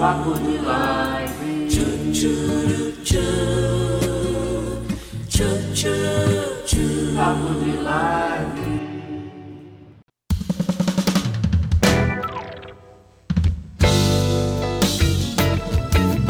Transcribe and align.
Papo 0.00 0.34
de 0.34 0.58
live. 0.58 1.68
Papo 7.14 7.54
de 7.62 7.76
live. 7.76 8.80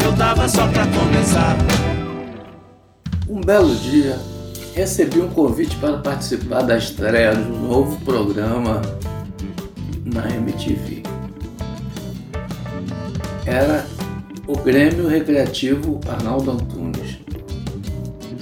Eu 0.04 0.12
tava 0.18 0.46
só 0.46 0.66
pra 0.66 0.86
começar. 0.88 1.56
Um 3.26 3.40
belo 3.40 3.74
dia, 3.76 4.18
recebi 4.74 5.20
um 5.20 5.28
convite 5.28 5.76
para 5.76 5.98
participar 5.98 6.62
da 6.62 6.76
estreia 6.76 7.34
de 7.34 7.50
um 7.50 7.68
novo 7.68 7.96
programa 8.04 8.80
na 10.04 10.28
MTV. 10.30 11.02
Era 13.46 13.84
o 14.46 14.56
Grêmio 14.56 15.08
Recreativo 15.08 16.00
Arnaldo 16.08 16.52
Antunes. 16.52 17.18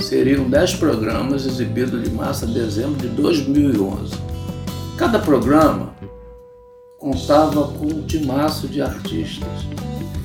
Seriam 0.00 0.48
10 0.48 0.76
programas 0.76 1.44
exibidos 1.44 2.02
de 2.02 2.10
março 2.10 2.44
a 2.44 2.48
dezembro 2.48 2.96
de 2.96 3.08
2011. 3.08 4.16
Cada 4.96 5.18
programa 5.18 5.94
contava 6.98 7.68
com 7.68 7.86
um 7.86 8.02
timaço 8.06 8.66
de 8.68 8.80
artistas, 8.80 9.48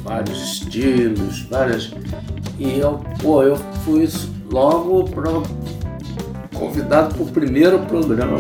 vários 0.04 0.42
estilos, 0.42 1.42
várias. 1.44 1.92
E 2.58 2.80
eu, 2.80 3.02
pô, 3.22 3.44
eu 3.44 3.58
fui 3.84 4.08
logo 4.50 5.04
pro, 5.06 5.44
convidado 6.74 7.14
para 7.14 7.24
o 7.24 7.28
primeiro 7.28 7.80
programa. 7.86 8.40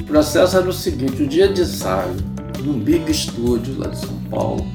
O 0.00 0.04
processo 0.04 0.56
era 0.56 0.68
o 0.68 0.72
seguinte: 0.72 1.22
o 1.22 1.28
dia 1.28 1.48
de 1.48 1.60
ensaio, 1.60 2.16
num 2.64 2.80
Big 2.80 3.12
Studio 3.12 3.78
lá 3.78 3.88
de 3.88 3.98
São 3.98 4.16
Paulo, 4.30 4.66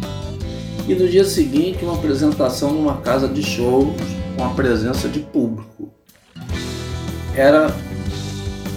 e 0.87 0.93
no 0.93 1.07
dia 1.07 1.25
seguinte 1.25 1.83
uma 1.83 1.95
apresentação 1.95 2.71
numa 2.71 2.97
casa 2.97 3.27
de 3.27 3.41
shows 3.41 3.95
com 4.37 4.45
a 4.45 4.49
presença 4.49 5.09
de 5.09 5.19
público. 5.21 5.91
Era, 7.35 7.75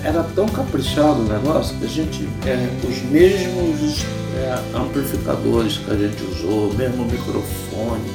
era 0.03 0.23
tão 0.35 0.47
caprichado 0.47 1.21
o 1.21 1.25
negócio 1.25 1.77
que 1.77 1.85
a 1.85 1.89
gente, 1.89 2.29
é, 2.47 2.69
os 2.89 3.03
mesmos 3.11 4.05
é, 4.35 4.77
amplificadores 4.77 5.77
que 5.77 5.91
a 5.91 5.95
gente 5.95 6.23
usou, 6.25 6.71
o 6.71 6.75
mesmo 6.75 7.05
microfone, 7.05 8.11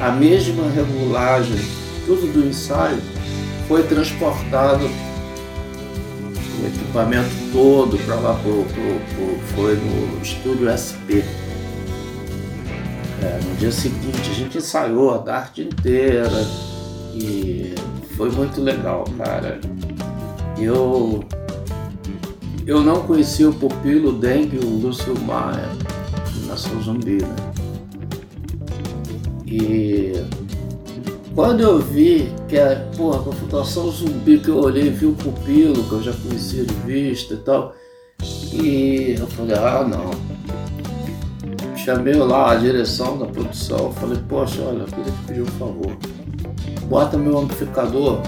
a 0.00 0.10
mesma 0.10 0.68
regulagem, 0.70 1.58
tudo 2.04 2.30
do 2.32 2.46
ensaio 2.46 2.98
foi 3.68 3.82
transportado 3.82 4.86
o 6.60 6.66
equipamento 6.66 7.30
todo 7.52 7.98
para 7.98 8.14
lá 8.16 8.34
pro, 8.42 8.64
pro, 8.64 8.64
pro, 8.64 9.38
foi 9.54 9.76
no 9.76 10.22
estúdio 10.22 10.68
SP. 10.72 11.22
É, 13.22 13.40
no 13.44 13.54
dia 13.56 13.70
seguinte 13.70 14.30
a 14.30 14.34
gente 14.34 14.58
ensaiou 14.58 15.14
a 15.14 15.18
tarde 15.18 15.64
inteira 15.64 16.46
e 17.14 17.74
foi 18.16 18.30
muito 18.30 18.60
legal, 18.60 19.04
cara. 19.18 19.60
Eu 20.58 21.22
eu 22.66 22.80
não 22.80 23.02
conhecia 23.02 23.48
o 23.48 23.54
Pupilo, 23.54 24.10
o 24.10 24.12
Dengue 24.12 24.58
o 24.58 24.68
Lúcio 24.68 25.18
Maia, 25.20 25.68
Nação 26.46 26.82
Zumbi, 26.82 27.22
né? 27.22 27.36
E 29.46 30.12
quando 31.34 31.60
eu 31.60 31.78
vi 31.78 32.32
que 32.48 32.58
a 32.58 32.84
porra, 32.96 33.22
computação 33.22 33.90
zumbi, 33.90 34.38
que 34.38 34.48
eu 34.48 34.58
olhei 34.58 34.90
vi 34.90 35.06
o 35.06 35.12
Pupilo, 35.12 35.84
que 35.84 35.92
eu 35.92 36.02
já 36.02 36.12
conhecia 36.12 36.64
de 36.64 36.74
vista 36.74 37.34
e 37.34 37.38
tal, 37.38 37.74
e 38.52 39.16
eu 39.18 39.26
falei, 39.28 39.56
ah 39.56 39.86
não. 39.88 40.10
Chamei 41.76 42.14
lá 42.14 42.52
a 42.52 42.56
direção 42.56 43.18
da 43.18 43.26
produção, 43.26 43.92
falei, 43.92 44.18
poxa, 44.28 44.60
olha, 44.62 44.80
eu 44.80 44.86
queria 44.86 45.04
te 45.04 45.26
pedir 45.26 45.42
um 45.42 45.46
favor. 45.46 45.96
Bota 46.88 47.16
meu 47.16 47.38
amplificador 47.38 48.20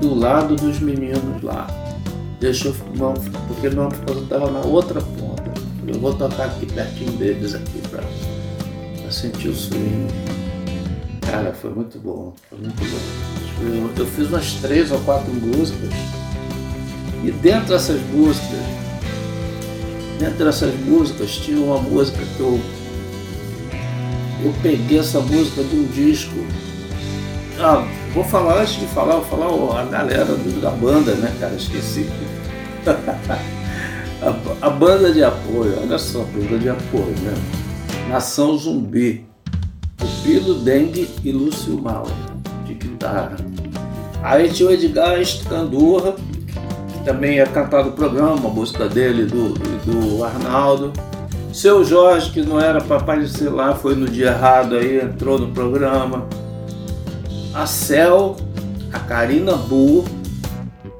do 0.00 0.14
lado 0.14 0.56
dos 0.56 0.78
meninos 0.78 1.42
lá. 1.42 1.66
Deixa 2.40 2.68
eu, 2.68 2.74
porque 3.48 3.68
meu 3.70 3.84
amplificador 3.84 4.22
estava 4.22 4.50
na 4.50 4.60
outra 4.60 5.00
ponta. 5.00 5.52
Eu 5.86 6.00
vou 6.00 6.14
tocar 6.14 6.46
aqui 6.46 6.66
pertinho 6.66 7.12
deles 7.12 7.54
aqui 7.54 7.80
pra 7.88 8.02
sentir 9.10 9.48
o 9.48 9.54
swing. 9.54 10.06
Cara, 11.30 11.52
foi 11.52 11.70
muito 11.70 11.98
bom, 11.98 12.34
foi 12.48 12.58
muito 12.58 12.76
bom. 12.76 13.90
Eu, 13.98 14.06
fiz 14.06 14.28
umas 14.28 14.52
três 14.54 14.92
ou 14.92 15.00
quatro 15.00 15.32
músicas 15.32 15.90
e 17.24 17.30
dentro 17.30 17.68
dessas 17.68 18.00
músicas, 18.12 18.60
dentro 20.18 20.44
dessas 20.44 20.74
músicas 20.80 21.30
tinha 21.30 21.58
uma 21.58 21.80
música 21.80 22.18
que 22.36 22.40
eu 22.40 22.60
eu 24.44 24.54
peguei 24.62 24.98
essa 24.98 25.18
música 25.20 25.62
de 25.64 25.76
um 25.76 25.84
disco. 25.86 26.36
Ah, 27.58 27.86
vou 28.12 28.22
falar 28.22 28.60
antes 28.60 28.78
de 28.78 28.86
falar, 28.86 29.16
vou 29.16 29.24
falar 29.24 29.80
a 29.80 29.84
galera 29.84 30.36
da 30.60 30.70
banda, 30.70 31.14
né, 31.14 31.34
cara? 31.40 31.54
Esqueci. 31.54 32.06
a, 34.22 34.66
a, 34.66 34.70
banda 34.70 35.10
de 35.10 35.24
apoio, 35.24 35.80
olha 35.80 35.98
só, 35.98 36.22
banda 36.24 36.58
de 36.58 36.68
apoio, 36.68 37.14
né? 37.22 37.34
Nação 38.08 38.56
Zumbi. 38.56 39.26
Pupilo 40.26 40.54
Dengue 40.54 41.08
e 41.22 41.30
Lúcio 41.30 41.80
Mauer, 41.80 42.10
de 42.66 42.74
guitarra. 42.74 43.36
Aí 44.20 44.50
tinha 44.50 44.68
o 44.68 44.72
Edgar 44.72 45.20
Escandurra, 45.20 46.16
que 46.92 47.04
também 47.04 47.36
ia 47.36 47.46
cantar 47.46 47.84
no 47.84 47.92
programa, 47.92 48.48
a 48.48 48.52
música 48.52 48.88
dele 48.88 49.24
do, 49.24 49.50
do 49.50 50.24
Arnaldo. 50.24 50.92
Seu 51.52 51.84
Jorge, 51.84 52.32
que 52.32 52.42
não 52.42 52.60
era 52.60 52.80
para 52.80 52.96
aparecer 52.96 53.48
lá, 53.50 53.76
foi 53.76 53.94
no 53.94 54.08
dia 54.08 54.30
errado 54.30 54.74
aí, 54.74 55.00
entrou 55.00 55.38
no 55.38 55.52
programa. 55.52 56.26
A 57.54 57.64
Cel, 57.64 58.36
a 58.92 58.98
Karina 58.98 59.52
Bu 59.52 60.04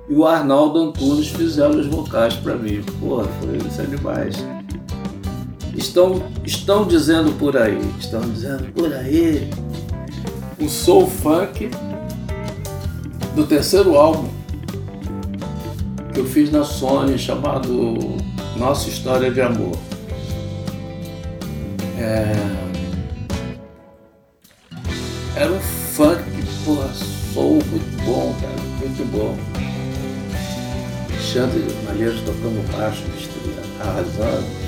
e 0.08 0.14
o 0.14 0.24
Arnaldo 0.24 0.78
Antunes 0.78 1.26
fizeram 1.30 1.80
os 1.80 1.88
vocais 1.88 2.34
para 2.34 2.54
mim. 2.54 2.80
Porra, 3.00 3.26
foi 3.40 3.56
isso 3.56 3.82
é 3.82 3.86
demais. 3.86 4.36
Estão, 5.76 6.22
estão 6.42 6.86
dizendo 6.86 7.32
por 7.38 7.56
aí, 7.56 7.78
estão 8.00 8.20
dizendo 8.20 8.72
por 8.72 8.92
aí, 8.94 9.50
o 10.58 10.68
soul 10.68 11.06
funk 11.06 11.70
do 13.34 13.46
terceiro 13.46 13.94
álbum 13.94 14.28
que 16.14 16.20
eu 16.20 16.24
fiz 16.24 16.50
na 16.50 16.64
Sony 16.64 17.18
chamado 17.18 18.16
Nossa 18.56 18.88
História 18.88 19.30
de 19.30 19.42
Amor. 19.42 19.76
É... 21.98 22.32
Era 25.36 25.52
um 25.52 25.60
funk, 25.60 26.22
porra, 26.64 26.88
soul 27.34 27.58
muito 27.66 28.04
bom, 28.06 28.34
cara, 28.40 28.54
muito 28.80 29.04
bom. 29.12 29.36
Alexandre 31.10 31.62
Malheiros 31.84 32.20
tocando 32.22 32.66
baixo, 32.72 33.02
arrasando 33.78 34.65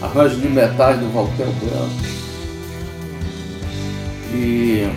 arranjo 0.00 0.36
de 0.36 0.48
metais 0.48 0.98
do 0.98 1.12
Walter 1.12 1.46
Branco. 1.46 2.20
E 4.32 4.88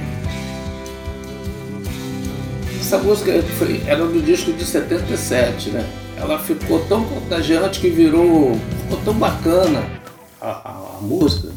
essa 2.80 2.98
música 3.00 3.42
foi, 3.58 3.82
era 3.88 4.06
do 4.06 4.22
disco 4.22 4.54
de 4.54 4.64
77, 4.64 5.72
né? 5.72 5.86
Ela 6.18 6.38
ficou 6.38 6.80
tão 6.86 7.04
contagiante 7.04 7.80
que 7.80 7.90
virou, 7.90 8.58
ficou 8.84 9.00
tão 9.04 9.14
bacana 9.16 9.84
a, 10.40 10.50
a, 10.50 10.98
a 10.98 11.02
música 11.02 11.50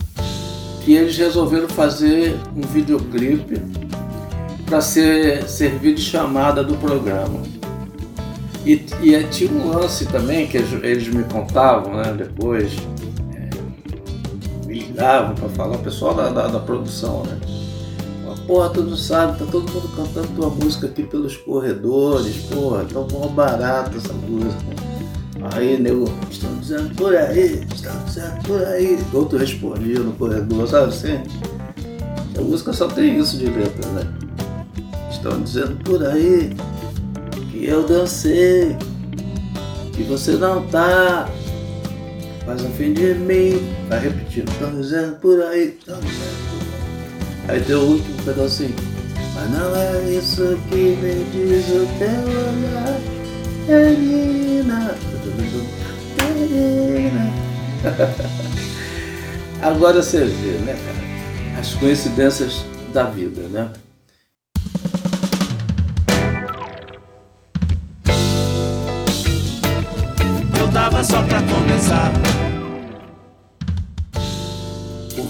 que 0.83 0.95
eles 0.95 1.19
resolveram 1.19 1.69
fazer 1.69 2.37
um 2.57 2.63
videoclipe 2.63 3.61
para 4.65 4.81
ser 4.81 5.49
servir 5.49 5.95
de 5.95 6.03
chamada 6.03 6.63
do 6.63 6.77
programa. 6.77 7.43
E, 8.65 8.85
e 9.03 9.25
tinha 9.25 9.51
um 9.51 9.69
lance 9.69 10.07
também 10.07 10.47
que 10.47 10.57
eles, 10.57 10.73
eles 10.83 11.09
me 11.09 11.23
contavam 11.25 11.95
né, 11.95 12.15
depois, 12.17 12.73
ligavam 14.79 15.35
para 15.35 15.49
falar, 15.51 15.77
o 15.77 15.81
pessoal 15.81 16.15
da, 16.15 16.29
da, 16.31 16.47
da 16.49 16.61
produção, 16.61 17.23
né? 17.25 17.39
Porra, 18.47 18.69
tu 18.69 18.83
não 18.83 18.97
sabe, 18.97 19.39
tá 19.39 19.45
todo 19.51 19.73
mundo 19.73 19.89
cantando 19.97 20.29
tua 20.37 20.49
música 20.51 20.87
aqui 20.87 21.03
pelos 21.03 21.37
corredores, 21.37 22.37
porra, 22.49 22.85
tão 22.85 23.05
bom 23.05 23.27
barato 23.29 23.97
essa 23.97 24.13
música. 24.13 24.63
Aí, 25.53 25.77
nego, 25.81 26.05
estão 26.31 26.55
dizendo 26.59 26.95
por 26.95 27.15
aí, 27.17 27.67
estão 27.75 27.93
dizendo 28.05 28.43
por 28.47 28.63
aí. 28.65 28.99
Outro 29.13 29.39
respondia 29.39 29.99
no 29.99 30.13
corredor, 30.13 30.69
sabe 30.69 30.89
assim? 30.89 31.21
A 32.39 32.41
música 32.41 32.73
só 32.73 32.87
tem 32.87 33.19
isso 33.19 33.37
de 33.37 33.47
letra, 33.47 33.91
né? 33.91 34.07
Estão 35.11 35.41
dizendo 35.43 35.77
por 35.83 36.07
aí 36.07 36.55
que 37.51 37.67
eu 37.67 37.85
dancei, 37.85 38.77
que 39.93 40.05
você 40.05 40.33
não 40.33 40.65
tá 40.69 41.29
faz 42.47 42.65
o 42.65 42.69
fim 42.71 42.93
de 42.95 43.15
mim, 43.15 43.75
vai 43.89 43.99
repetindo, 43.99 44.51
tá 44.59 44.67
dizendo 44.71 45.17
por 45.17 45.43
aí, 45.43 45.77
tá 45.85 45.95
dizendo 45.95 46.49
por 46.49 47.51
aí. 47.51 47.57
Aí 47.57 47.65
tem 47.65 47.77
o 47.77 47.81
último 47.81 48.23
pedacinho. 48.23 48.75
Mas 49.35 49.51
não 49.51 49.77
é 49.77 50.11
isso 50.13 50.59
que 50.71 50.97
me 50.97 51.25
diz 51.33 51.69
o 51.69 51.87
teu 51.99 52.09
olhar, 52.33 52.99
Helena, 53.69 54.95
Menina. 56.23 57.33
Agora 59.63 60.03
você 60.03 60.25
vê, 60.25 60.59
né, 60.65 60.77
cara? 60.87 61.61
As 61.61 61.75
coincidências 61.75 62.65
da 62.93 63.05
vida, 63.05 63.43
né? 63.49 63.71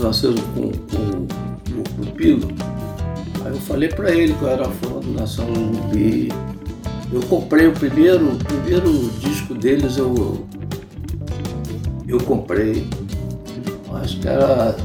Conversando 0.07 0.41
com, 0.55 0.71
com, 0.71 1.27
com 1.97 2.03
o 2.03 2.13
Pilo, 2.13 2.47
aí 3.45 3.51
eu 3.51 3.57
falei 3.57 3.89
pra 3.89 4.13
ele 4.13 4.35
que 4.35 4.43
eu 4.43 4.49
era 4.49 4.65
fã 4.65 5.01
do 5.01 5.11
Nação 5.19 5.53
Zumbi. 5.53 6.29
Eu 7.13 7.21
comprei 7.23 7.67
o 7.67 7.73
primeiro, 7.73 8.35
o 8.35 8.37
primeiro 8.37 9.09
disco 9.19 9.53
deles, 9.53 9.97
eu, 9.97 10.47
eu 12.07 12.19
comprei. 12.19 12.87
Acho 14.01 14.21
que 14.21 14.29
era 14.29 14.77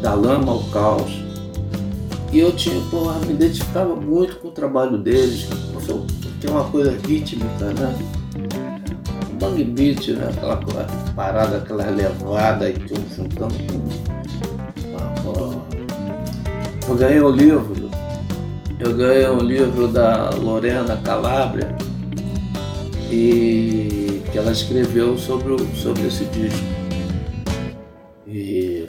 Da 0.00 0.14
Lama 0.14 0.52
ao 0.52 0.62
Caos. 0.70 1.10
E 2.32 2.38
eu 2.38 2.52
tinha, 2.52 2.80
porra, 2.92 3.18
me 3.26 3.32
identificava 3.32 3.96
muito 3.96 4.36
com 4.36 4.48
o 4.48 4.52
trabalho 4.52 4.98
deles. 4.98 5.48
Tem 6.40 6.48
uma 6.48 6.62
coisa 6.62 6.96
rítmica, 7.04 7.72
né? 7.72 7.98
Bang 9.40 9.64
beat, 9.64 10.10
né? 10.10 10.28
Aquela 10.28 10.60
parada, 11.16 11.56
aquela 11.56 11.90
levada 11.90 12.70
e 12.70 12.74
tudo 12.74 13.02
juntando. 13.16 14.17
Eu 16.88 16.94
ganhei 16.94 17.20
o 17.20 17.30
livro, 17.30 17.90
eu 18.80 18.94
ganhei 18.94 19.28
um 19.28 19.40
livro 19.40 19.88
da 19.88 20.30
Lorena 20.30 20.96
Calabria 20.96 21.76
e 23.10 24.22
que 24.32 24.38
ela 24.38 24.50
escreveu 24.50 25.18
sobre, 25.18 25.52
o, 25.52 25.76
sobre 25.76 26.06
esse 26.06 26.24
disco. 26.24 26.64
E, 28.26 28.86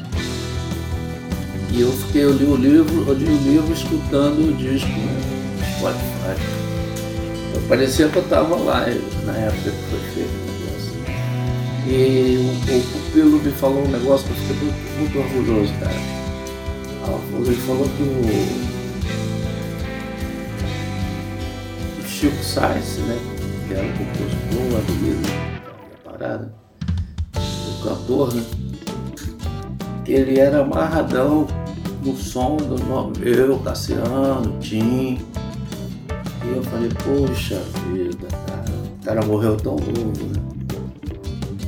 e 1.73 1.81
eu 1.81 1.91
fiquei, 1.91 2.23
eu 2.23 2.31
li 2.31 2.45
o 2.45 2.55
livro, 2.55 3.05
eu 3.05 3.13
li 3.13 3.25
o 3.25 3.37
livro 3.37 3.73
escutando 3.73 4.49
o 4.49 4.53
disco 4.53 4.87
né, 4.87 5.21
no 5.57 5.65
Spotify. 5.65 6.41
Eu 7.53 7.61
parecia 7.67 8.07
que 8.07 8.15
eu 8.15 8.23
estava 8.23 8.55
lá 8.55 8.85
na 9.25 9.35
época 9.35 9.71
que 9.71 9.89
foi 9.89 9.99
feito. 10.13 10.49
E 11.85 12.37
o, 12.37 12.77
o 12.77 12.81
Pupilo 12.81 13.41
me 13.43 13.51
falou 13.51 13.83
um 13.83 13.89
negócio 13.89 14.25
que 14.25 14.31
eu 14.31 14.37
fiquei 14.37 14.69
muito, 14.69 14.99
muito 14.99 15.19
orgulhoso, 15.19 15.73
cara. 15.81 16.18
Ele 17.45 17.55
falou 17.55 17.87
que 17.97 18.03
o 21.99 22.07
Chico 22.07 22.43
Sainz, 22.43 22.97
né? 22.99 23.17
Que 23.67 23.73
era 23.73 23.85
o 23.85 23.91
compositor 23.93 24.73
lá 24.73 24.79
do 24.85 24.93
livro 25.03 25.21
da 26.03 26.11
parada, 26.11 26.53
o 27.35 27.83
cantor, 27.83 28.33
né? 28.33 28.43
Ele 30.05 30.39
era 30.39 30.61
amarradão 30.61 31.47
no 32.03 32.15
som 32.15 32.57
do 32.57 32.77
nome, 32.83 33.15
eu, 33.23 33.59
Cassiano, 33.59 34.57
Tim. 34.59 35.19
E 36.45 36.55
eu 36.55 36.63
falei, 36.63 36.89
poxa 37.03 37.61
vida, 37.91 38.27
cara, 38.47 38.71
o 38.71 39.05
cara 39.05 39.25
morreu 39.25 39.55
tão 39.57 39.75
novo, 39.75 40.25
né? 40.27 40.41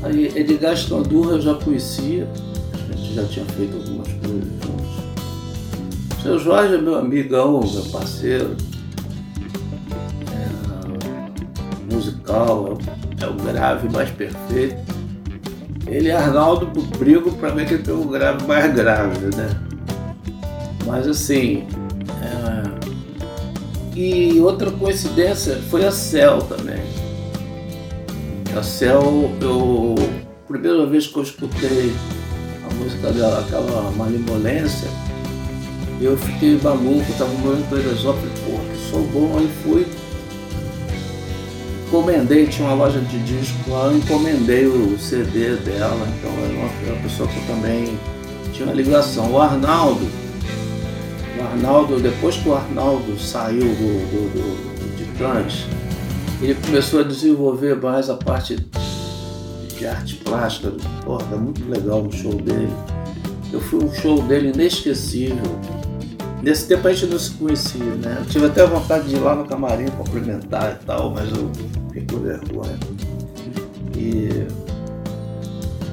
Aí 0.03 0.31
Edgar 0.35 0.73
Standurra 0.73 1.33
eu 1.33 1.41
já 1.41 1.53
conhecia, 1.55 2.27
a 2.73 2.95
gente 2.95 3.13
já 3.13 3.25
tinha 3.25 3.45
feito 3.45 3.77
algumas 3.77 4.07
coisas 4.07 4.43
juntos. 4.65 4.70
Seu 6.21 6.37
Jorge 6.37 6.75
é 6.75 6.77
meu 6.77 6.95
amigão, 6.95 7.61
meu 7.61 7.83
parceiro 7.91 8.55
musical, 11.91 12.77
é 13.21 13.27
o 13.27 13.33
grave 13.33 13.89
mais 13.89 14.09
perfeito. 14.09 14.81
Ele 15.87 16.07
e 16.07 16.11
Arnaldo 16.11 16.67
brigam 16.97 17.33
para 17.33 17.49
ver 17.49 17.67
quem 17.67 17.77
tem 17.79 17.93
o 17.93 18.05
grave 18.05 18.45
mais 18.47 18.73
grave, 18.73 19.35
né? 19.35 19.49
Mas 20.85 21.07
assim. 21.07 21.67
É... 22.23 22.71
E 23.95 24.39
outra 24.39 24.71
coincidência 24.71 25.57
foi 25.69 25.85
a 25.85 25.91
Cel 25.91 26.39
também. 26.43 26.81
A 28.57 28.63
Cel, 28.63 29.03
eu. 29.41 29.95
Primeira 30.47 30.85
vez 30.85 31.07
que 31.07 31.17
eu 31.17 31.23
escutei 31.23 31.93
a 32.69 32.73
música 32.73 33.11
dela, 33.11 33.39
aquela 33.39 33.89
malemolência, 33.91 34.89
eu 36.05 36.17
fiquei 36.17 36.59
maluco, 36.61 37.13
tava 37.17 37.33
morando 37.35 37.61
em 37.61 37.81
Teresópolis, 37.81 38.31
pô, 38.39 38.57
que 38.57 38.89
sou 38.89 39.03
bom, 39.07 39.37
aí 39.37 39.49
fui 39.63 39.85
encomendei, 41.91 42.47
tinha 42.47 42.69
uma 42.69 42.75
loja 42.85 43.01
de 43.01 43.19
disco 43.19 43.69
lá, 43.69 43.87
eu 43.87 43.97
encomendei 43.97 44.65
o 44.65 44.97
CD 44.97 45.57
dela, 45.57 46.07
então 46.17 46.31
era 46.41 46.53
uma, 46.53 46.93
uma 46.93 47.03
pessoa 47.03 47.27
que 47.27 47.35
eu 47.35 47.43
também 47.47 47.99
tinha 48.53 48.65
uma 48.65 48.73
ligação. 48.73 49.29
O 49.29 49.37
Arnaldo, 49.37 50.07
o 51.37 51.43
Arnaldo, 51.43 51.99
depois 51.99 52.37
que 52.37 52.47
o 52.47 52.55
Arnaldo 52.55 53.19
saiu 53.19 53.59
do, 53.59 53.65
do, 53.67 54.33
do, 54.33 54.95
de 54.95 55.03
Cannes, 55.17 55.65
ele 56.41 56.55
começou 56.55 57.01
a 57.01 57.03
desenvolver 57.03 57.75
mais 57.75 58.09
a 58.09 58.15
parte 58.15 58.55
de 59.77 59.85
arte 59.85 60.15
plástica. 60.15 60.71
Porra, 61.03 61.27
é 61.33 61.37
muito 61.37 61.69
legal 61.69 62.01
o 62.03 62.11
show 62.13 62.35
dele. 62.35 62.71
Eu 63.51 63.59
fui 63.59 63.83
um 63.83 63.93
show 63.93 64.21
dele 64.21 64.53
inesquecível. 64.53 65.59
Nesse 66.41 66.67
tempo 66.67 66.87
a 66.87 66.93
gente 66.93 67.11
não 67.11 67.19
se 67.19 67.31
conhecia, 67.31 67.83
né? 67.83 68.17
Eu 68.19 68.25
tive 68.25 68.47
até 68.47 68.65
vontade 68.65 69.07
de 69.07 69.15
ir 69.15 69.19
lá 69.19 69.35
no 69.35 69.45
camarim 69.45 69.85
cumprimentar 69.89 70.79
e 70.81 70.85
tal, 70.85 71.11
mas 71.11 71.29
eu 71.29 71.51
fiquei 71.87 72.05
com 72.07 72.23
vergonha. 72.23 72.79
E, 73.95 74.47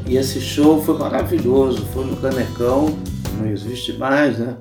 e 0.06 0.16
esse 0.16 0.40
show 0.40 0.82
foi 0.82 0.96
maravilhoso, 0.96 1.84
foi 1.92 2.06
no 2.06 2.16
Canecão, 2.16 2.96
não 3.38 3.46
existe 3.46 3.92
mais, 3.98 4.38
né? 4.38 4.56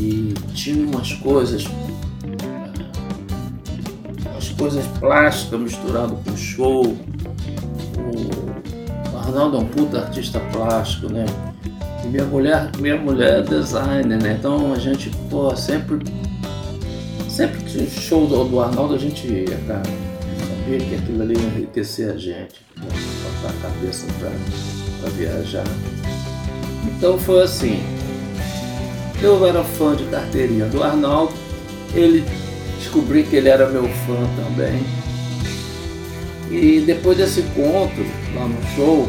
E 0.00 0.32
tinha 0.54 0.86
umas 0.86 1.12
coisas, 1.12 1.66
umas 4.30 4.48
coisas 4.56 4.86
plásticas 4.98 5.60
misturadas 5.60 6.16
com 6.24 6.34
show. 6.34 6.96
O 9.12 9.18
Arnaldo 9.18 9.58
é 9.58 9.60
um 9.60 9.66
puta 9.66 10.00
artista 10.00 10.40
plástico, 10.50 11.12
né? 11.12 11.26
E 12.04 12.08
minha 12.08 12.24
mulher, 12.24 12.70
minha 12.78 12.96
mulher 12.96 13.38
é 13.38 13.42
designer, 13.42 14.20
né? 14.20 14.36
Então 14.38 14.72
a 14.72 14.78
gente, 14.78 15.10
pô, 15.30 15.54
sempre. 15.56 15.98
Sempre 17.28 17.62
que 17.62 17.88
show 17.88 18.26
do, 18.26 18.44
do 18.44 18.60
Arnaldo 18.60 18.94
a 18.94 18.98
gente 18.98 19.26
ia, 19.26 19.56
cara. 19.66 19.82
Sabia 19.84 20.78
que 20.78 20.94
aquilo 20.96 21.22
ali 21.22 21.34
ia 21.34 21.46
enriquecer 21.46 22.10
a 22.10 22.16
gente, 22.16 22.60
botar 22.76 23.48
a 23.48 23.70
cabeça 23.70 24.06
pra, 24.18 25.10
viajar. 25.10 25.64
Então 26.86 27.18
foi 27.18 27.42
assim. 27.42 27.82
Eu 29.22 29.46
era 29.46 29.62
fã 29.62 29.94
de 29.94 30.04
carteirinha 30.04 30.66
do 30.66 30.82
Arnaldo, 30.82 31.32
ele 31.94 32.24
descobri 32.78 33.22
que 33.22 33.36
ele 33.36 33.48
era 33.48 33.68
meu 33.68 33.84
fã 33.84 34.16
também. 34.36 34.82
E 36.50 36.80
depois 36.80 37.16
desse 37.16 37.40
encontro 37.40 38.04
lá 38.34 38.46
no 38.46 38.62
show, 38.74 39.08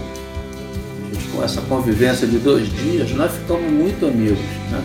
com 1.34 1.44
essa 1.44 1.62
convivência 1.62 2.28
de 2.28 2.38
dois 2.38 2.70
dias, 2.70 3.12
nós 3.12 3.32
ficamos 3.32 3.72
muito 3.72 4.06
amigos. 4.06 4.40
Né? 4.72 4.84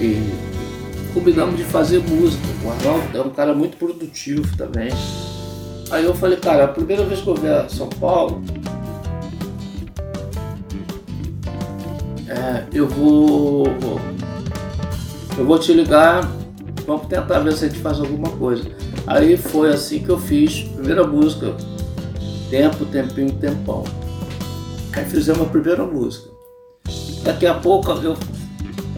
E 0.00 1.12
combinamos 1.12 1.56
de 1.56 1.64
fazer 1.64 1.98
música. 2.00 2.42
O 2.64 2.70
Arnaldo 2.70 3.18
é 3.18 3.20
um 3.20 3.30
cara 3.30 3.54
muito 3.54 3.76
produtivo 3.76 4.56
também. 4.56 4.90
Aí 5.90 6.04
eu 6.04 6.14
falei, 6.14 6.38
cara, 6.38 6.64
a 6.64 6.68
primeira 6.68 7.04
vez 7.04 7.20
que 7.20 7.28
eu 7.28 7.34
vier 7.34 7.64
a 7.64 7.68
São 7.68 7.88
Paulo, 7.88 8.42
é, 12.28 12.64
eu 12.72 12.88
vou. 12.88 13.66
Eu 15.36 15.46
vou 15.46 15.58
te 15.58 15.72
ligar, 15.72 16.28
vamos 16.86 17.06
tentar 17.06 17.40
ver 17.40 17.52
se 17.52 17.64
a 17.64 17.68
gente 17.68 17.80
faz 17.80 17.98
alguma 17.98 18.30
coisa. 18.30 18.64
Aí 19.06 19.36
foi 19.36 19.70
assim 19.70 20.00
que 20.00 20.10
eu 20.10 20.18
fiz 20.18 20.62
primeira 20.62 21.06
música, 21.06 21.54
Tempo, 22.50 22.84
Tempinho, 22.86 23.32
Tempão. 23.32 23.84
Aí 24.92 25.04
fizemos 25.04 25.42
a 25.42 25.44
primeira 25.46 25.84
música. 25.84 26.28
Daqui 27.22 27.46
a 27.46 27.54
pouco 27.54 27.90
eu 27.92 28.16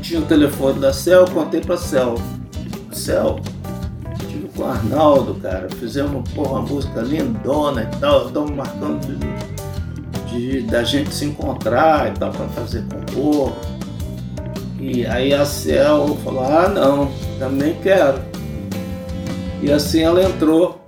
tinha 0.00 0.20
o 0.20 0.24
telefone 0.24 0.80
da 0.80 0.92
Cel, 0.92 1.26
contei 1.26 1.60
pra 1.60 1.76
Cel. 1.76 2.14
Cel, 2.92 3.40
tive 4.28 4.48
com 4.48 4.62
o 4.62 4.66
Arnaldo, 4.66 5.34
cara, 5.34 5.68
fizemos 5.78 6.28
porra, 6.30 6.60
uma 6.60 6.62
música 6.62 7.00
lindona 7.00 7.82
e 7.82 7.98
tal, 7.98 8.26
estamos 8.26 8.50
marcando 8.52 9.18
de, 10.28 10.62
da 10.62 10.82
gente 10.82 11.14
se 11.14 11.24
encontrar 11.24 12.10
e 12.10 12.18
tal, 12.18 12.30
pra 12.30 12.46
fazer 12.48 12.84
compor. 12.84 13.52
E 14.80 15.06
aí 15.06 15.32
a 15.32 15.44
Cel 15.44 16.16
falou, 16.24 16.44
ah 16.44 16.68
não, 16.68 17.12
também 17.38 17.76
quero. 17.82 18.20
E 19.62 19.70
assim 19.70 20.00
ela 20.00 20.22
entrou 20.22 20.80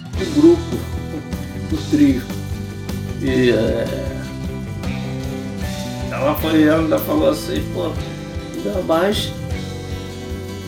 no 0.00 0.40
grupo, 0.40 0.76
no 1.70 1.78
trio. 1.90 2.22
E 3.20 3.50
é, 3.50 4.17
ela 6.18 6.34
foi, 6.34 6.64
ela 6.64 6.80
ainda 6.80 6.98
falou 6.98 7.30
assim, 7.30 7.62
pô, 7.72 7.92
ainda 8.56 8.82
mais 8.82 9.32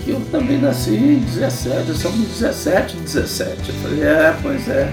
que 0.04 0.10
eu 0.10 0.20
também 0.30 0.58
nasci 0.58 0.94
em 0.94 1.18
17, 1.18 1.92
somos 1.94 2.28
17, 2.28 2.96
17. 2.96 3.68
Eu 3.68 3.74
falei, 3.82 4.02
é, 4.04 4.36
pois 4.40 4.68
é. 4.68 4.92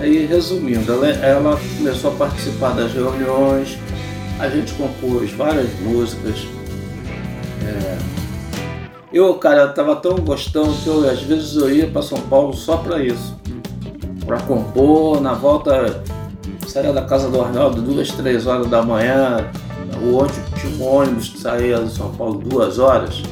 Aí, 0.00 0.26
resumindo, 0.26 0.92
ela, 0.92 1.08
ela 1.08 1.60
começou 1.78 2.12
a 2.12 2.14
participar 2.16 2.74
das 2.74 2.92
reuniões, 2.92 3.78
a 4.38 4.48
gente 4.48 4.74
compôs 4.74 5.32
várias 5.32 5.70
músicas. 5.80 6.46
É, 7.64 7.98
eu, 9.12 9.32
cara, 9.34 9.68
tava 9.68 9.96
tão 9.96 10.16
gostando 10.16 10.74
que 10.74 10.88
eu, 10.88 11.08
às 11.08 11.22
vezes 11.22 11.56
eu 11.56 11.74
ia 11.74 11.86
para 11.86 12.02
São 12.02 12.20
Paulo 12.22 12.52
só 12.52 12.78
para 12.78 13.02
isso. 13.02 13.34
Para 14.26 14.40
compor, 14.40 15.20
na 15.20 15.32
volta 15.32 16.02
saía 16.70 16.92
da 16.92 17.02
casa 17.02 17.28
do 17.28 17.40
Arnaldo 17.40 17.82
duas, 17.82 18.10
três 18.10 18.46
horas 18.46 18.68
da 18.68 18.82
manhã, 18.82 19.50
o 20.02 20.16
ônibus, 20.16 20.38
tinha 20.60 20.76
um 20.76 20.94
ônibus 20.94 21.28
que 21.28 21.38
saía 21.38 21.78
de 21.78 21.92
São 21.92 22.12
Paulo 22.12 22.38
duas 22.38 22.78
horas. 22.78 23.22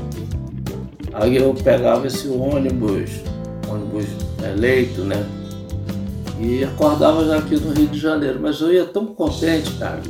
Aí 1.12 1.36
eu 1.36 1.54
pegava 1.54 2.06
esse 2.06 2.28
ônibus, 2.28 3.10
ônibus 3.68 4.06
eleito, 4.42 5.02
né? 5.02 5.24
E 6.40 6.64
acordava 6.64 7.24
já 7.24 7.38
aqui 7.38 7.56
no 7.56 7.72
Rio 7.72 7.86
de 7.86 7.98
Janeiro. 7.98 8.38
Mas 8.40 8.60
eu 8.60 8.72
ia 8.72 8.84
tão 8.84 9.06
contente, 9.06 9.70
cara. 9.74 10.02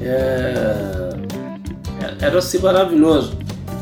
É... 0.00 1.10
Era 2.20 2.38
assim 2.38 2.58
maravilhoso. 2.58 3.38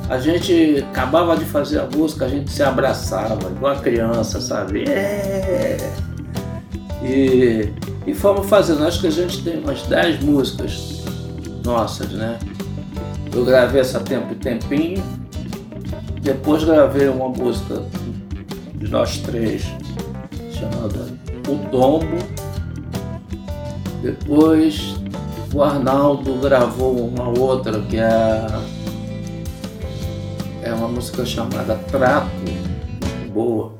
A 0.08 0.18
gente 0.18 0.84
acabava 0.90 1.36
de 1.36 1.44
fazer 1.44 1.80
a 1.80 1.86
música, 1.86 2.26
a 2.26 2.28
gente 2.28 2.50
se 2.50 2.62
abraçava, 2.62 3.50
igual 3.50 3.72
a 3.72 3.78
criança, 3.80 4.40
sabe? 4.40 4.84
É... 4.88 5.78
E, 7.02 7.72
e 8.06 8.14
fomos 8.14 8.48
fazendo, 8.48 8.86
acho 8.86 9.00
que 9.00 9.08
a 9.08 9.10
gente 9.10 9.42
tem 9.42 9.58
umas 9.58 9.82
10 9.82 10.22
músicas 10.22 11.02
nossas, 11.64 12.10
né? 12.10 12.38
Eu 13.34 13.44
gravei 13.44 13.80
essa 13.80 13.98
Tempo 13.98 14.32
e 14.32 14.36
Tempinho, 14.36 15.02
depois 16.22 16.64
gravei 16.64 17.08
uma 17.08 17.28
música 17.28 17.82
de 18.74 18.88
nós 18.88 19.18
três, 19.18 19.64
chamada 20.52 21.06
O 21.48 21.68
Tombo. 21.70 22.16
Depois 24.02 24.94
o 25.52 25.62
Arnaldo 25.62 26.34
gravou 26.38 27.08
uma 27.08 27.28
outra 27.28 27.80
que 27.82 27.96
é, 27.96 28.46
é 30.62 30.72
uma 30.72 30.88
música 30.88 31.24
chamada 31.26 31.76
Trato, 31.90 32.30
boa. 33.32 33.75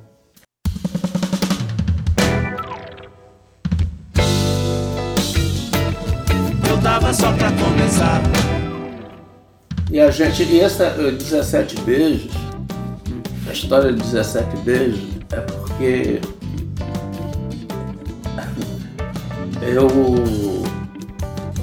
Tava 6.98 7.12
só 7.12 7.30
pra 7.32 7.52
começar. 7.52 8.22
E 9.90 10.00
a 10.00 10.10
gente, 10.10 10.44
e 10.44 10.60
essa 10.60 10.88
17 10.90 11.78
beijos, 11.82 12.32
a 13.46 13.52
história 13.52 13.92
de 13.92 14.00
17 14.02 14.56
beijos 14.58 15.00
é 15.30 15.40
porque 15.40 16.20
eu 19.60 19.86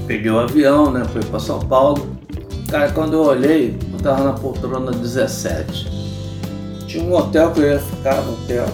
peguei 0.05 0.29
o 0.29 0.39
avião, 0.39 0.91
né? 0.91 1.03
Fui 1.11 1.23
para 1.23 1.39
São 1.39 1.59
Paulo. 1.61 2.15
Cara, 2.69 2.91
quando 2.91 3.13
eu 3.13 3.23
olhei, 3.23 3.75
eu 3.91 3.99
tava 3.99 4.23
na 4.25 4.33
poltrona 4.33 4.91
17. 4.91 5.89
Tinha 6.85 7.03
um 7.03 7.15
hotel 7.15 7.51
que 7.51 7.59
eu 7.59 7.71
ia 7.71 7.79
ficar 7.79 8.21
no 8.21 8.33
hotel. 8.33 8.67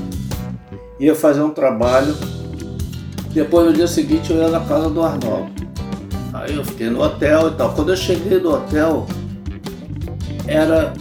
Ia 1.00 1.16
fazer 1.16 1.42
um 1.42 1.52
trabalho. 1.52 2.14
Depois 3.32 3.66
no 3.66 3.74
dia 3.74 3.88
seguinte 3.88 4.34
eu 4.34 4.40
ia 4.40 4.50
na 4.50 4.60
casa 4.60 4.90
do 4.90 5.02
Arnaldo. 5.02 5.59
Aí 6.50 6.56
eu 6.56 6.66
fiquei 6.66 6.90
no 6.90 7.04
hotel 7.04 7.50
e 7.50 7.52
tal. 7.52 7.74
Quando 7.74 7.90
eu 7.90 7.96
cheguei 7.96 8.40
no 8.40 8.56
hotel, 8.56 9.06
era 10.48 10.92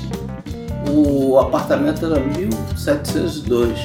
o 0.90 1.38
apartamento 1.38 2.04
era 2.04 2.20
1702 2.20 3.78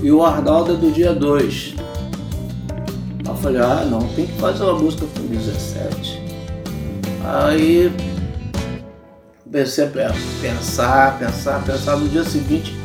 e 0.00 0.12
o 0.12 0.24
Arnaldo 0.24 0.74
é 0.74 0.76
do 0.76 0.92
dia 0.92 1.12
2. 1.12 1.74
Eu 3.26 3.34
falei, 3.34 3.60
ah 3.60 3.84
não, 3.90 3.98
tem 4.14 4.26
que 4.26 4.32
fazer 4.34 4.62
uma 4.62 4.78
música 4.78 5.06
com 5.16 5.26
17. 5.26 6.22
Aí 7.24 7.92
comecei 9.42 9.84
a 9.84 9.88
pensar, 10.40 11.18
pensar, 11.18 11.64
pensar. 11.64 11.96
No 11.96 12.08
dia 12.08 12.22
seguinte 12.22 12.76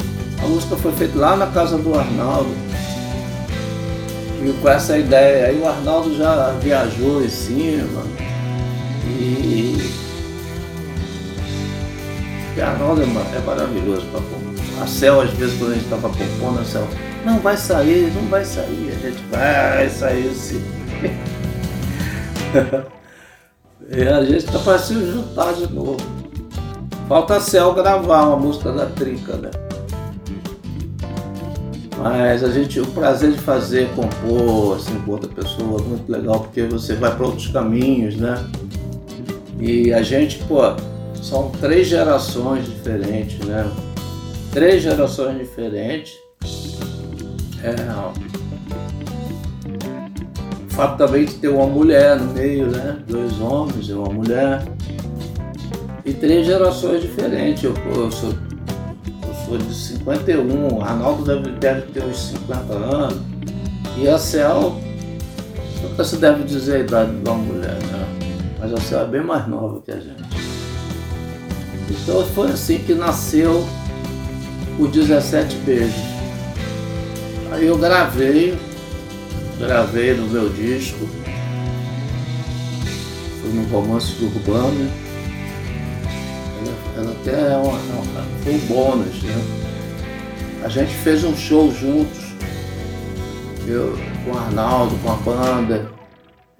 a 0.44 0.48
música 0.48 0.76
foi 0.76 0.92
feita 0.94 1.20
lá 1.20 1.36
na 1.36 1.48
casa 1.48 1.78
do 1.78 1.94
Arnaldo. 1.94 2.50
E 4.44 4.54
com 4.62 4.70
essa 4.70 4.98
ideia, 4.98 5.48
aí 5.48 5.60
o 5.60 5.68
Arnaldo 5.68 6.16
já 6.18 6.52
viajou 6.62 7.24
em 7.24 7.30
cima. 7.30 8.04
E 9.06 10.02
porque 12.52 12.62
Arnaldo 12.62 13.02
é, 13.02 13.06
é 13.06 13.40
maravilhoso 13.46 14.06
para 14.08 14.20
compor. 14.20 14.84
A 14.84 14.88
Cel, 14.88 15.22
às 15.22 15.30
vezes, 15.32 15.58
quando 15.58 15.72
a 15.72 15.74
gente 15.76 15.86
estava 15.86 16.10
compondo, 16.10 16.60
a 16.60 16.66
Cel, 16.66 16.86
não 17.26 17.40
vai 17.40 17.56
sair, 17.56 18.12
não 18.14 18.24
vai 18.28 18.44
sair. 18.44 18.92
A 18.92 19.08
gente 19.08 19.24
vai 19.32 19.90
sair 19.90 20.34
sim. 20.34 20.62
e 23.90 24.02
a 24.08 24.24
gente 24.26 24.46
está 24.46 24.60
para 24.60 24.78
se 24.78 24.94
juntar 24.94 25.54
de 25.54 25.72
novo. 25.74 25.98
Falta 27.08 27.38
a 27.38 27.40
Cel 27.40 27.74
gravar 27.74 28.28
uma 28.28 28.36
música 28.36 28.72
da 28.72 28.86
Trinca, 28.86 29.38
né? 29.38 29.50
Mas 32.02 32.44
a 32.44 32.50
gente, 32.50 32.80
o 32.80 32.88
prazer 32.88 33.32
de 33.32 33.38
fazer, 33.38 33.88
compor 33.90 34.78
assim 34.78 35.00
com 35.02 35.12
outra 35.12 35.30
pessoa 35.30 35.80
é 35.80 35.84
muito 35.84 36.12
legal, 36.12 36.40
porque 36.40 36.64
você 36.64 36.96
vai 36.96 37.16
para 37.16 37.26
outros 37.26 37.48
caminhos, 37.50 38.16
né? 38.16 38.44
E 39.60 39.94
a 39.94 40.02
gente, 40.02 40.40
pô, 40.46 40.62
são 41.22 41.52
três 41.62 41.88
gerações 41.88 42.66
diferentes, 42.66 43.40
né? 43.46 43.70
Três 44.52 44.82
gerações 44.82 45.38
diferentes. 45.38 46.18
É, 47.64 47.76
o 50.66 50.74
fato 50.74 50.98
também 50.98 51.26
de 51.26 51.36
ter 51.36 51.50
uma 51.50 51.68
mulher 51.68 52.20
no 52.20 52.34
meio, 52.34 52.66
né? 52.66 52.98
Dois 53.08 53.40
homens 53.40 53.88
e 53.88 53.94
uma 53.94 54.12
mulher. 54.12 54.64
E 56.04 56.14
três 56.14 56.48
gerações 56.48 57.04
diferentes. 57.04 57.64
Eu, 57.64 57.76
eu, 57.96 58.12
sou, 58.12 58.34
sou 59.52 59.58
de 59.58 59.74
51, 59.74 60.78
o 60.78 60.82
Arnaldo 60.82 61.26
deve, 61.26 61.52
deve 61.58 61.82
ter 61.92 62.04
uns 62.04 62.30
50 62.30 62.74
anos. 62.74 63.20
E 63.98 64.08
a 64.08 64.18
Cel, 64.18 64.78
nunca 65.84 66.06
se 66.06 66.16
deve 66.16 66.44
dizer 66.46 66.76
a 66.76 66.80
idade 66.80 67.12
de 67.12 67.30
uma 67.30 67.38
mulher, 67.38 67.76
né? 67.76 68.08
Mas 68.60 68.74
a 68.74 68.78
Cel 68.78 69.02
é 69.02 69.06
bem 69.08 69.22
mais 69.22 69.46
nova 69.50 69.82
que 69.82 69.92
a 69.92 70.00
gente. 70.00 70.24
Então 71.90 72.26
foi 72.28 72.52
assim 72.52 72.78
que 72.78 72.94
nasceu 72.94 73.68
o 74.80 74.88
17 74.88 75.58
Beijos. 75.58 75.96
Aí 77.52 77.68
eu 77.68 77.78
gravei, 77.78 78.58
gravei 79.60 80.14
no 80.14 80.28
meu 80.28 80.48
disco, 80.48 81.06
foi 83.42 83.52
no 83.52 83.68
romance 83.68 84.16
urbano. 84.24 85.11
Ela 87.02 87.12
até 87.14 87.32
é 87.32 87.62
foi 88.44 88.54
um 88.54 88.60
bônus, 88.68 89.24
né? 89.24 89.34
A 90.64 90.70
gente 90.70 90.94
fez 90.94 91.24
um 91.24 91.36
show 91.36 91.72
juntos, 91.72 92.20
eu 93.68 93.98
com 94.24 94.32
o 94.32 94.38
Arnaldo, 94.38 94.96
com 95.04 95.12
a 95.12 95.16
banda, 95.16 95.90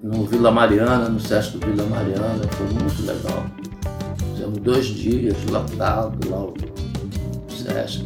no 0.02 0.26
Vila 0.26 0.50
Mariana, 0.50 1.08
no 1.08 1.20
Sesc 1.20 1.56
do 1.58 1.64
Vila 1.64 1.86
Mariana, 1.86 2.42
foi 2.50 2.66
muito 2.66 3.06
legal. 3.06 3.46
Fizemos 4.32 4.58
dois 4.58 4.86
dias 4.86 5.36
lotado 5.48 6.28
lá 6.28 6.40
o 6.40 6.54
Sesc. 7.48 8.04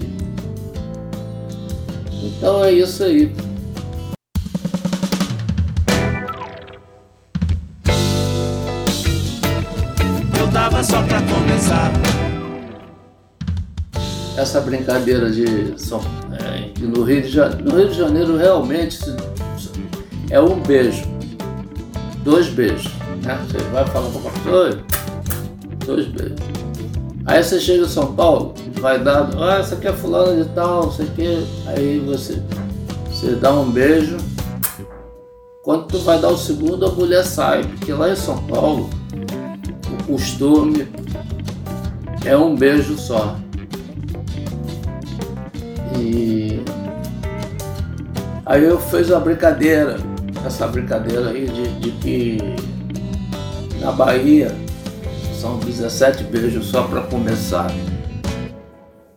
Então 2.23 2.65
é 2.65 2.73
isso 2.73 3.03
aí. 3.03 3.35
Eu 10.39 10.53
tava 10.53 10.85
só 10.85 11.03
pra 11.03 11.23
começar. 11.23 12.26
Essa 14.37 14.61
brincadeira 14.61 15.31
de 15.31 15.75
São, 15.79 16.01
é, 16.33 16.71
no, 16.81 17.03
Rio 17.03 17.23
de 17.23 17.29
Janeiro, 17.29 17.65
no 17.65 17.79
Rio 17.79 17.89
de 17.89 17.97
Janeiro 17.97 18.37
realmente 18.37 18.99
é 20.31 20.39
um 20.41 20.61
beijo, 20.61 21.05
dois 22.23 22.49
beijos. 22.49 22.93
Né? 23.25 23.39
Você 23.47 23.59
vai 23.71 23.87
falar 23.87 24.11
com 24.11 24.19
uma 24.19 24.31
pessoa, 24.31 24.79
dois 25.87 26.07
beijos. 26.09 26.37
Aí 27.25 27.43
você 27.43 27.59
chega 27.59 27.85
em 27.85 27.89
São 27.89 28.15
Paulo, 28.15 28.55
vai 28.81 29.03
dar, 29.03 29.31
ah, 29.39 29.59
essa 29.59 29.75
aqui 29.75 29.89
é 29.89 29.93
fulana 29.93 30.45
de 30.45 30.49
tal, 30.51 30.85
não 30.85 30.93
sei 30.93 31.07
o 31.07 31.11
quê. 31.11 31.39
Aí 31.67 31.99
você, 31.99 32.41
você 33.11 33.35
dá 33.35 33.53
um 33.53 33.71
beijo. 33.71 34.17
Quando 35.63 35.87
tu 35.87 35.99
vai 35.99 36.21
dar 36.21 36.29
o 36.29 36.39
segundo, 36.39 36.87
a 36.87 36.93
mulher 36.93 37.25
sai, 37.25 37.65
porque 37.65 37.93
lá 37.93 38.11
em 38.11 38.17
São 38.17 38.41
Paulo 38.45 38.89
o 39.91 40.05
costume 40.05 40.87
é 42.25 42.37
um 42.37 42.55
beijo 42.55 42.97
só. 42.97 43.37
E 46.07 46.63
aí 48.45 48.65
eu 48.65 48.79
fiz 48.79 49.11
uma 49.11 49.19
brincadeira, 49.19 49.97
essa 50.47 50.69
brincadeira 50.69 51.31
aí 51.31 51.47
de, 51.47 51.81
de 51.81 51.91
que 51.93 52.39
na 53.81 53.91
Bahia 53.91 54.55
são 55.41 55.59
17 55.59 56.23
beijos 56.25 56.67
só 56.67 56.85
para 56.85 57.03
começar. 57.03 57.67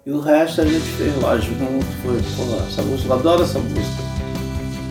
E 0.03 0.11
o 0.11 0.19
resto 0.19 0.61
a 0.61 0.65
gente 0.65 0.85
fez 0.97 1.21
lá 1.21 1.37
junto, 1.37 1.85
foi, 2.01 2.19
pô, 2.35 2.55
essa 2.67 2.81
música, 2.81 3.07
eu 3.07 3.19
adoro 3.19 3.43
essa 3.43 3.59
música. 3.59 4.03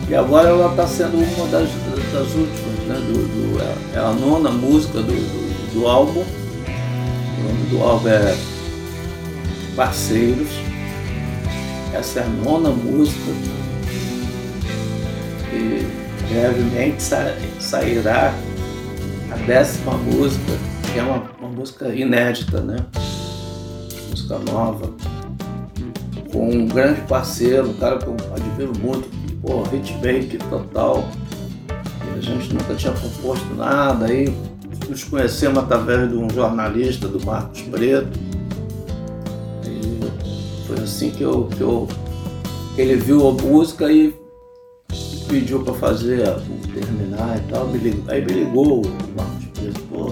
E 0.07 0.15
agora 0.15 0.49
ela 0.49 0.71
está 0.71 0.87
sendo 0.87 1.17
uma 1.17 1.47
das, 1.47 1.67
das 2.13 2.33
últimas, 2.33 2.79
né? 2.87 2.95
Do, 2.95 3.27
do, 3.27 3.61
é, 3.61 3.97
é 3.97 3.99
a 3.99 4.13
nona 4.13 4.49
música 4.49 5.01
do, 5.01 5.11
do, 5.11 5.73
do 5.73 5.87
álbum. 5.87 6.21
O 6.21 7.43
nome 7.43 7.69
do 7.69 7.83
álbum 7.83 8.07
é 8.07 8.37
Parceiros. 9.75 10.68
Essa 11.93 12.19
é 12.19 12.23
a 12.23 12.27
nona 12.27 12.69
música. 12.69 13.31
E 15.51 15.87
brevemente 16.29 17.01
sa 17.01 17.35
sairá 17.59 18.33
a 19.31 19.35
décima 19.35 19.93
música, 19.93 20.53
que 20.91 20.99
é 20.99 21.03
uma, 21.03 21.23
uma 21.39 21.49
música 21.49 21.93
inédita, 21.93 22.61
né? 22.61 22.77
Música 24.09 24.39
nova. 24.39 24.93
Com 26.31 26.49
um 26.49 26.67
grande 26.67 27.01
parceiro, 27.01 27.71
um 27.71 27.73
cara 27.73 27.97
que 27.97 28.05
eu 28.05 28.15
admiro 28.35 28.73
muito, 28.79 29.09
pô, 29.41 29.63
hitmaker 29.73 30.39
total. 30.49 31.09
E 31.69 32.19
a 32.19 32.21
gente 32.21 32.53
nunca 32.53 32.75
tinha 32.75 32.93
composto 32.93 33.53
nada, 33.55 34.05
aí 34.05 34.31
nos 34.87 35.03
conhecemos 35.03 35.57
através 35.63 36.09
de 36.09 36.15
um 36.15 36.29
jornalista 36.29 37.07
do 37.07 37.23
Marcos 37.25 37.61
Preto. 37.63 38.28
Foi 40.69 40.83
assim 40.83 41.09
que 41.09 41.23
eu, 41.23 41.45
que 41.45 41.61
eu 41.61 41.87
que 42.75 42.81
ele 42.81 42.95
viu 42.95 43.27
a 43.27 43.31
música 43.31 43.91
e 43.91 44.13
pediu 45.27 45.63
para 45.63 45.73
fazer, 45.73 46.23
terminar 46.71 47.39
e 47.39 47.51
tal. 47.51 47.67
Me 47.69 47.79
ligou, 47.79 48.03
aí 48.07 48.23
me 48.23 48.33
ligou 48.33 48.85
o 48.85 48.91
Marcos 49.17 49.45
Preto, 49.55 49.81
pô. 49.89 50.11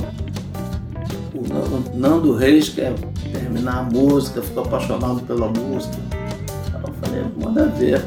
O 1.35 1.95
Nando 1.95 2.33
Reis 2.33 2.69
quer 2.69 2.95
terminar 3.31 3.77
a 3.77 3.83
música, 3.83 4.41
ficou 4.41 4.63
apaixonado 4.63 5.21
pela 5.27 5.47
música. 5.47 5.95
Eu 6.73 6.93
falei, 7.03 7.23
manda 7.39 7.67
ver. 7.67 8.03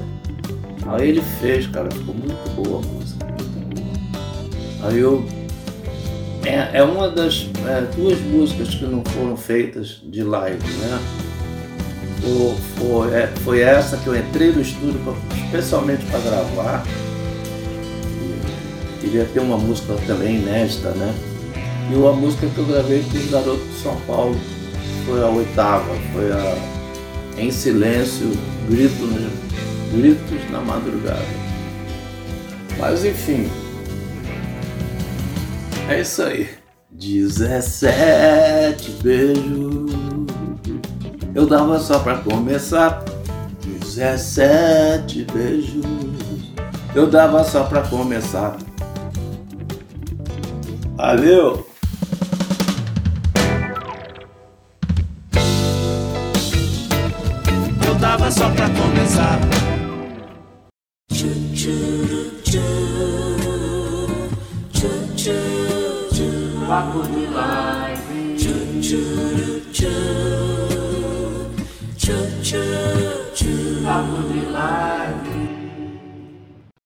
Aí 0.88 1.10
ele 1.10 1.22
fez, 1.40 1.68
cara, 1.68 1.88
ficou 1.88 2.16
muito 2.16 2.50
boa 2.56 2.80
a 2.80 2.86
música. 2.88 3.26
Aí 4.82 4.98
eu. 4.98 5.24
É, 6.44 6.78
é 6.78 6.82
uma 6.82 7.08
das 7.08 7.48
é, 7.68 7.82
duas 7.94 8.20
músicas 8.22 8.74
que 8.74 8.86
não 8.86 9.04
foram 9.04 9.36
feitas 9.36 10.02
de 10.02 10.24
live, 10.24 10.58
né? 10.78 11.19
É, 13.12 13.26
foi 13.42 13.60
essa 13.60 13.96
que 13.96 14.06
eu 14.06 14.16
entrei 14.16 14.52
no 14.52 14.60
estúdio 14.60 15.00
especialmente 15.44 16.04
para 16.06 16.20
gravar. 16.20 16.84
Queria 19.00 19.24
ter 19.24 19.40
uma 19.40 19.56
música 19.56 19.94
também 20.06 20.36
inédita, 20.36 20.90
né? 20.90 21.14
E 21.90 21.94
uma 21.94 22.12
música 22.12 22.46
que 22.46 22.58
eu 22.58 22.66
gravei 22.66 23.02
com 23.02 23.16
os 23.16 23.30
garotos 23.30 23.66
de 23.66 23.82
São 23.82 23.96
Paulo, 24.06 24.36
foi 25.06 25.22
a 25.22 25.26
oitava, 25.26 25.92
foi 26.12 26.30
a 26.30 26.56
Em 27.38 27.50
Silêncio, 27.50 28.30
Grito 28.68 29.04
no 29.04 29.50
gritos 29.90 30.50
na 30.50 30.60
madrugada. 30.60 31.24
Mas 32.78 33.04
enfim, 33.04 33.50
é 35.88 36.00
isso 36.00 36.22
aí. 36.22 36.48
17 36.90 38.90
beijos. 39.02 39.99
Eu 41.34 41.46
dava 41.46 41.78
só 41.78 41.98
pra 41.98 42.18
começar. 42.18 43.04
17 43.60 45.26
beijos. 45.32 45.84
Eu 46.94 47.06
dava 47.06 47.44
só 47.44 47.64
pra 47.64 47.82
começar. 47.82 48.56
Valeu! 50.96 51.66
Eu 57.86 57.94
dava 57.94 58.30
só 58.30 58.50
pra 58.50 58.68
começar. 58.70 59.38